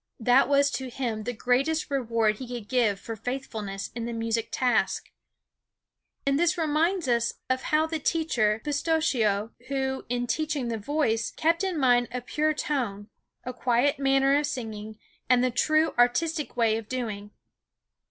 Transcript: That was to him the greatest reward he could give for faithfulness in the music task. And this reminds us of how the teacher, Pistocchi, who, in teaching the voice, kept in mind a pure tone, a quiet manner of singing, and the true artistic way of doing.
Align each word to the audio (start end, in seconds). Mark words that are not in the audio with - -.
That 0.19 0.49
was 0.49 0.71
to 0.71 0.89
him 0.89 1.25
the 1.25 1.31
greatest 1.33 1.91
reward 1.91 2.37
he 2.39 2.47
could 2.47 2.67
give 2.67 2.99
for 2.99 3.15
faithfulness 3.15 3.91
in 3.93 4.05
the 4.07 4.13
music 4.13 4.47
task. 4.51 5.11
And 6.25 6.39
this 6.39 6.57
reminds 6.57 7.07
us 7.07 7.35
of 7.51 7.61
how 7.61 7.85
the 7.85 7.99
teacher, 7.99 8.61
Pistocchi, 8.63 9.21
who, 9.67 10.05
in 10.09 10.25
teaching 10.25 10.69
the 10.69 10.79
voice, 10.79 11.29
kept 11.29 11.63
in 11.63 11.77
mind 11.79 12.07
a 12.11 12.21
pure 12.21 12.55
tone, 12.55 13.09
a 13.43 13.53
quiet 13.53 13.99
manner 13.99 14.35
of 14.39 14.47
singing, 14.47 14.97
and 15.29 15.43
the 15.43 15.51
true 15.51 15.93
artistic 15.99 16.57
way 16.57 16.77
of 16.77 16.89
doing. 16.89 17.29